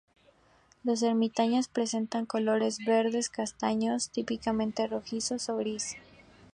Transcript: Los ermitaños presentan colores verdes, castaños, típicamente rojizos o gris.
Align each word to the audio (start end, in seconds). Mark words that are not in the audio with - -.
Los 0.83 1.03
ermitaños 1.03 1.67
presentan 1.67 2.25
colores 2.25 2.79
verdes, 2.83 3.29
castaños, 3.29 4.09
típicamente 4.09 4.87
rojizos 4.87 5.47
o 5.47 5.57
gris. 5.57 5.95